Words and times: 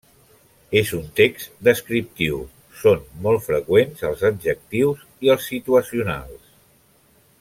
En 0.79 0.87
un 0.99 1.03
text 1.19 1.51
descriptiu, 1.67 2.39
són 2.85 3.03
molt 3.27 3.45
freqüents 3.49 4.01
els 4.09 4.25
adjectius 4.31 5.05
i 5.27 5.33
els 5.35 5.47
situacionals. 5.53 6.49